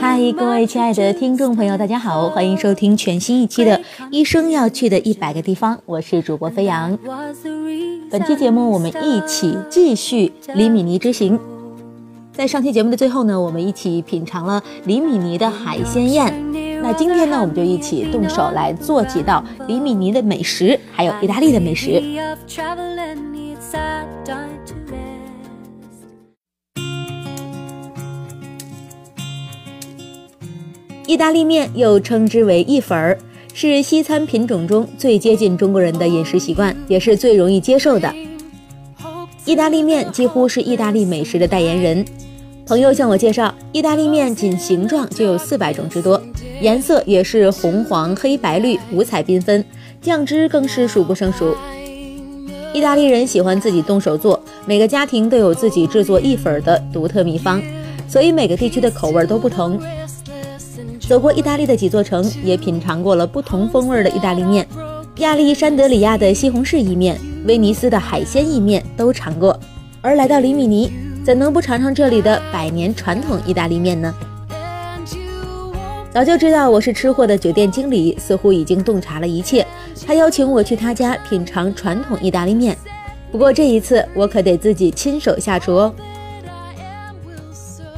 [0.00, 3.76] 嗨，各位亲爱的听众朋友，大家好，欢迎收听全新一期的
[4.10, 6.96] 《一生要去的一百个地方》，我是主播飞扬。
[8.10, 11.38] 本期节目我们一起继续里米尼之行。
[12.32, 16.32] 在上期节目的最后呢，我们一起品尝了里米尼的海鲜宴。
[16.80, 22.00] 那今天呢，我们就一起动手来做几道里米尼的美食，还有意大利的美食。
[31.08, 33.16] 意大利面又称之为意粉儿，
[33.54, 38.14] 是西餐品种中最接近中国人的饮食习惯，也是最容易接受的。
[39.46, 42.04] 意大利面几乎是意大利美食的代言人。
[42.66, 46.22] 朋友向我介绍，意大利面仅形状就有四百种之多，
[46.60, 49.64] 颜色也是红黄黑白绿五彩缤纷，
[50.02, 51.56] 酱汁更是数不胜数。
[52.74, 57.62] 意大利人喜欢自己动手做，每个家庭都有自己制作意粉的独特秘方，
[58.06, 59.80] 所以每个地区的口味都不同。
[61.08, 64.68] 走过意大利的几座城，也品尝过了不同风味的意大利面。
[65.16, 69.58] 亚历山德里亚的西红柿意面，威尼斯的海鲜意面都尝过。
[70.02, 70.92] 而来到里米尼，
[71.24, 74.14] 怎能不尝尝这里的百年传统意大利面呢？
[76.12, 79.66] 早就知道我是吃货的酒店经理似乎已经洞察了一切，
[80.06, 82.76] 他邀请我去他家品尝传统意大利面。
[83.32, 85.94] 不过这一次，我可得自己亲手下厨哦，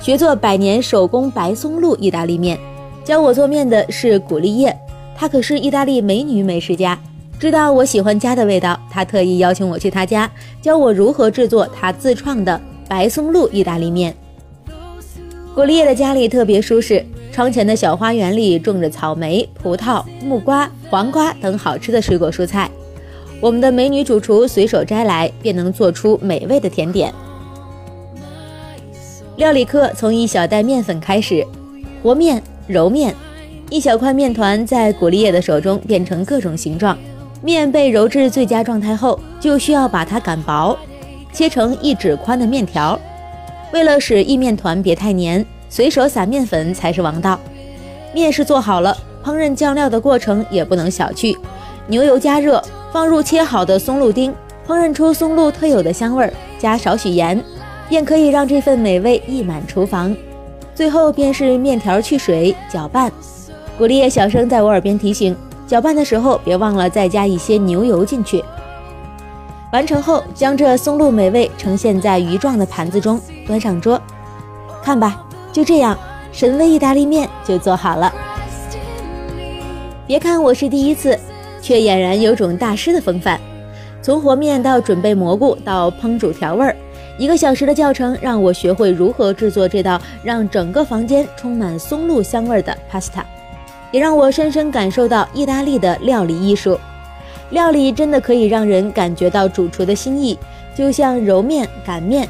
[0.00, 2.56] 学做百年手工白松露意大利面。
[3.10, 4.72] 教我做面的是古丽叶，
[5.16, 6.96] 她可是意大利美女美食家。
[7.40, 10.30] 知道我喜欢家的味道，她特意邀请我去她家，
[10.62, 14.14] 教我如何制作她自创的白松露意大利面。
[15.56, 22.70] 古丽叶的家里特别舒适，窗前的小花园里种着草莓、葡萄、木瓜、黄瓜等好吃的水果蔬菜。
[23.40, 27.12] 我们的美女主厨随手摘来，便能做出美味的甜点。
[29.34, 31.44] 料理课从一小袋面粉开始，
[32.04, 32.40] 和面。
[32.70, 33.12] 揉面，
[33.68, 36.96] 一小块面团在古丽叶的手中变成各种形状。
[37.42, 40.78] 面被揉至最佳状态后，就需要把它擀薄，
[41.32, 42.98] 切成一指宽的面条。
[43.72, 47.40] 为了使意面团别太黏，随手撒面粉才是王道。
[48.14, 51.36] 面是做好了，烹饪酱料的过程也不能小觑。
[51.88, 54.32] 牛油加热，放入切好的松露丁，
[54.66, 57.42] 烹饪出松露特有的香味儿，加少许盐，
[57.88, 60.14] 便可以让这份美味溢满厨房。
[60.80, 63.12] 最后便是面条去水搅拌，
[63.76, 65.36] 古丽叶小声在我耳边提醒：
[65.66, 68.42] 搅拌的时候别忘了再加一些牛油进去。
[69.74, 74.00] 完成后，将这松露美味呈现在鱼状的盘子中，端上桌。
[74.82, 75.98] 看吧，就这样，
[76.32, 78.10] 神威意大利面就做好了。
[80.06, 81.14] 别看我是第一次，
[81.60, 83.38] 却俨然有种大师的风范。
[84.00, 86.74] 从和面到准备蘑菇，到烹煮调味儿。
[87.20, 93.20] 一个小时的教程让我学会如何制作这道让整个房间充满松露香味的 pasta，
[93.92, 96.80] 也让我深深感受到意大利的料理艺术。
[97.50, 100.38] 料理真的可以让人感觉到主厨的心意，
[100.74, 102.26] 就像揉面、擀面，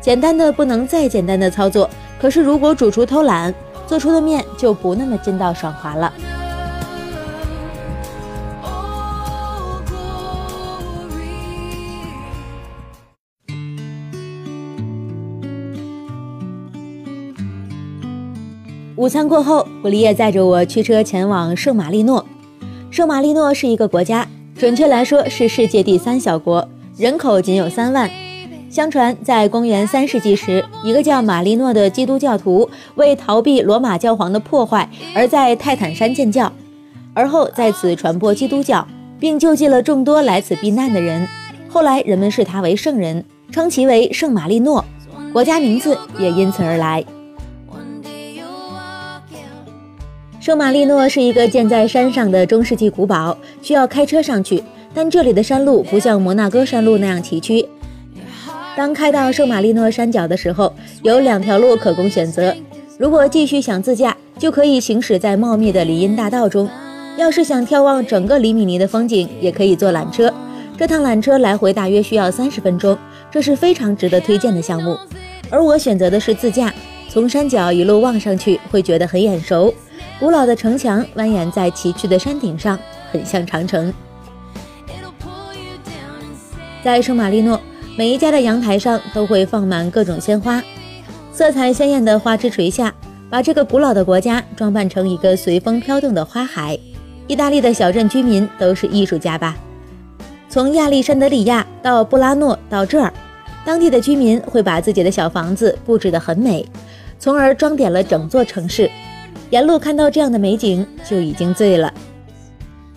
[0.00, 1.88] 简单的不能再简单的操作。
[2.20, 3.54] 可是如果主厨偷懒，
[3.86, 6.12] 做出的面就不那么筋道爽滑了。
[18.94, 22.24] 午餐过后，古丽叶载着我驱车前往圣马力诺。
[22.90, 28.10] 圣马力诺是一个国家，准确来说是世界第三小国，人口仅有三万。
[28.68, 36.52] 相传，在公元三世纪时，一个叫马利诺的基督教徒为逃避罗马教皇的破坏，而在泰坦山建教，
[37.14, 38.86] 而后在此传播基督教，
[39.18, 41.26] 并救济了众多来此避难的人。
[41.70, 44.84] 后来人们视他为圣人，称其为圣马利诺，
[45.32, 47.02] 国家名字也因此而来。
[50.42, 54.60] 圣马力诺是一个建在山上的中世纪古堡，需要开车上去。
[54.92, 57.64] 但这里的山路不像摩纳哥山路那样崎岖。
[58.76, 60.74] 当开到圣马力诺山脚的时候，
[61.04, 62.52] 有两条路可供选择。
[62.98, 66.66] 如果继续想自驾，就可以行驶在茂密的林荫大道中；
[67.16, 70.34] 要是想眺望整个里米尼的风景，也可以坐缆车。
[70.76, 72.98] 这趟缆车来回大约需要三十分钟，
[73.30, 74.98] 这是非常值得推荐的项目。
[75.50, 76.74] 而我选择的是自驾。
[77.08, 79.72] 从山脚一路望上去，会觉得很眼熟。
[80.22, 82.78] 古老的城墙蜿蜒在崎岖的山顶上，
[83.10, 83.92] 很像长城。
[86.80, 87.60] 在圣马力诺，
[87.98, 90.62] 每一家的阳台上都会放满各种鲜花，
[91.32, 92.94] 色彩鲜艳的花枝垂下，
[93.28, 96.78] 把这个古老的国家装扮成一个随风飘动的花海。
[97.26, 99.56] 意大利的小镇居民都是艺术家吧？
[100.48, 103.12] 从亚历山德里亚到布拉诺到这儿，
[103.64, 106.64] 当地的居民会把自己的小房子布置得很美，
[107.18, 108.88] 从而装点了整座城市。
[109.52, 111.92] 沿路看到这样的美景就已经醉了。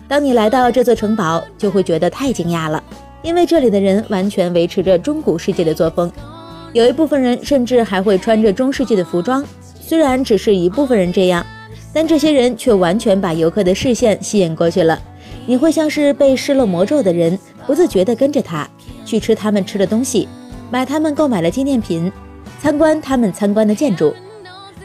[0.08, 2.82] 当你来到这座城堡，就会觉得太惊讶了。
[3.20, 6.10] 因为这里的人完全维持着中古世纪的作风，
[6.72, 9.44] 有一部分人甚至还会穿着中世纪的服装。
[9.78, 11.44] 虽然只是一部分人这样，
[11.92, 14.98] 但这些人却完全把游客的视线吸引过去了。
[15.44, 18.66] 你会像是被施了魔咒的人，不自觉地跟着他
[19.04, 20.26] 去吃他们吃的东西，
[20.70, 22.10] 买他们购买的纪念品，
[22.62, 24.14] 参观他们参观的建筑。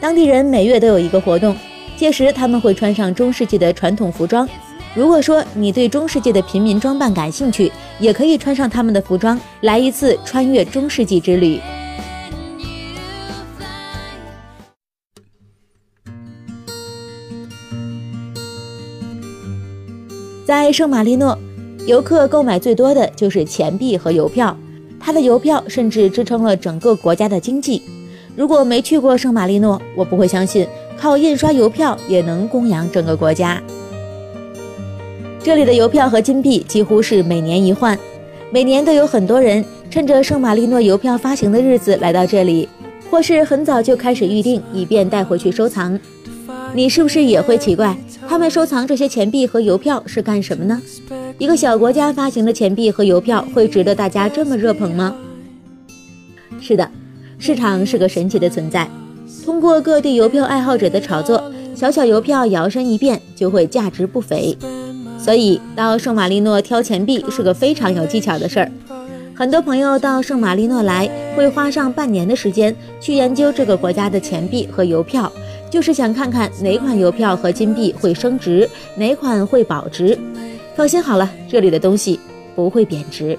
[0.02, 1.54] 当地人每月都有一个活动，
[1.96, 4.48] 届时他们会穿上中世纪的传统服装。
[4.96, 7.70] 如果说你对中世纪的平民装扮感兴趣，
[8.00, 11.60] 也可以穿上他们的服装，来一次穿越中世纪之旅。
[20.44, 21.38] 在圣马力诺，
[21.86, 24.56] 游客购买最多的就是钱币和邮票，
[24.98, 27.80] 它的邮票甚至支撑了整个国家的经济。
[28.34, 33.62] 如果没去过圣马力诺，我不会相信靠印刷邮票也能供养整个国家。
[35.42, 37.98] 这里的邮票和金币几乎是每年一换，
[38.50, 42.68] 每年都有很多人趁着圣马力诺邮票发行的日子来到这里，
[43.10, 45.98] 或是很早就开始预定，以便带回去收藏。
[46.72, 47.94] 你是不是也会奇怪，
[48.26, 50.80] 他们收藏这些钱币和邮票是干什么呢？
[51.38, 55.14] 一个小国家发行的钱币和邮票会值得大家这么热捧吗？
[56.60, 56.88] 是的，
[57.44, 58.88] 市场是个神奇的存在，
[59.44, 61.42] 通过各地邮票爱好者的炒作，
[61.74, 64.56] 小小邮票摇身一变就会价值不菲。
[65.18, 68.70] 所以到圣马力诺挑钱币是个非常有技巧的事儿。
[69.34, 75.30] 很多朋友到圣马力诺来，会花上半年的时间去研究这个国家的钱币和邮票，
[75.68, 80.16] 就是想看看哪款邮票和金币会升值，哪款会保值。
[80.76, 82.20] 放心好了，这里的东西
[82.54, 83.36] 不会贬值。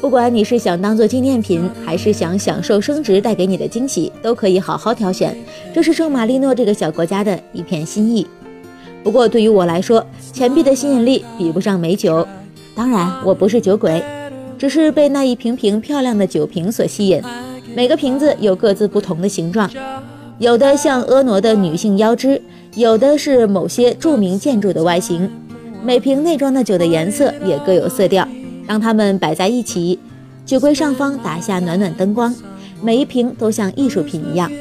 [0.00, 5.36] 不管你是想当做纪念品，还是想享受升值带给你的惊喜，都可以好好挑选。
[5.74, 8.26] 这是圣马力诺这个小国家的一片心意。
[9.02, 12.26] 不过对于我来说，钱币的吸引力比不上美酒。
[12.76, 14.00] 当然，我不是酒鬼，
[14.56, 17.20] 只是被那一瓶瓶漂亮的酒瓶所吸引。
[17.74, 19.68] 每个瓶子有各自不同的形状，
[20.38, 22.40] 有的像婀娜的女性腰肢，
[22.76, 25.28] 有的是某些著名建筑的外形。
[25.82, 28.26] 每瓶内装的酒的颜色也各有色调。
[28.68, 29.98] 当它们摆在一起，
[30.44, 32.32] 酒柜上方打下暖暖灯光，
[32.82, 34.52] 每一瓶都像艺术品一样。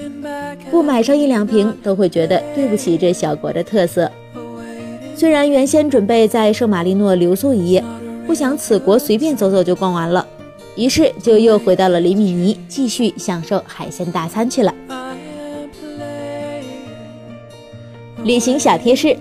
[0.71, 4.09] 不买上一两瓶，都会觉得对不起这小国的特色。
[5.13, 7.83] 虽然原先准备在圣马力诺留宿一夜，
[8.25, 10.25] 不想此国随便走走就逛完了，
[10.77, 14.73] 于是就又回到了里米尼，继续享受海鲜大餐去了。
[18.23, 19.15] 旅行小贴士：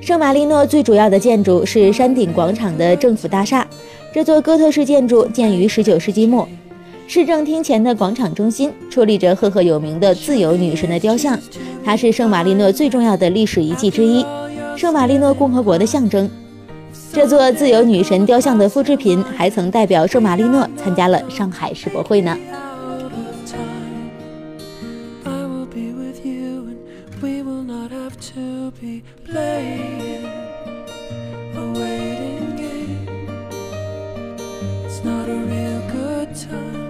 [0.00, 3.66] 圣马力诺最主要的建筑是山顶广场的政府大厦。
[4.14, 6.48] 这座哥特式建筑建于19世纪末，
[7.08, 11.36] 市政厅前的广场中心矗立着赫赫有名的自由女神的雕像，
[11.84, 14.24] 它是圣马力诺最重要的历史遗迹之一，
[14.76, 16.30] 圣马力诺共和国的象征。
[17.12, 22.38] 这座自由女神雕像的复制品还曾代表圣马力诺参加了上海世博会呢。
[27.66, 27.90] not
[28.36, 30.43] a real
[36.54, 36.83] 啊。